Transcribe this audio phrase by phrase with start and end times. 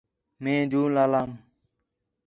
[0.43, 1.31] مئے جوں لالام